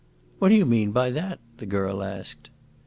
[0.39, 2.49] "What do you mean by that?" the girl asked.